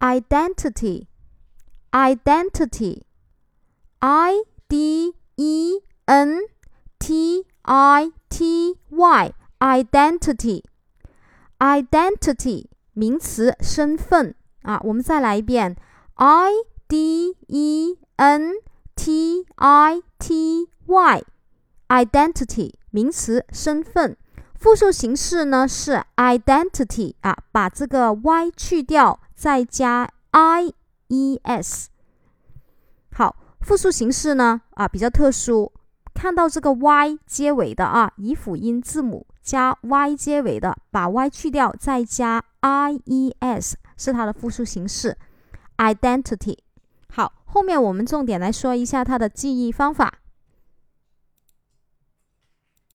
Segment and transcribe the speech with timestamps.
[0.00, 1.06] identity
[1.90, 3.02] identity
[4.00, 4.34] i
[4.68, 6.40] d e n
[6.98, 10.62] t i t y identity
[11.58, 15.76] identity 名词身份啊，我们再来一遍
[16.14, 16.50] i
[16.88, 18.54] d e n
[18.94, 21.24] t i t y
[21.88, 24.16] identity 名词身份。
[24.58, 30.73] 复数形式呢是 identity 啊，把这个 y 去掉， 再加 i
[31.07, 31.87] e s。
[33.13, 35.71] 好，复数形式呢啊比较特殊，
[36.13, 45.17] 看到这个 y 结尾的啊，以辅音字母加 y 结尾的，把 y 去掉，再加 i e s 是它的复数形式
[45.77, 46.57] identity。
[47.09, 50.15] 好，后面我们重点来说一下它的记忆方法。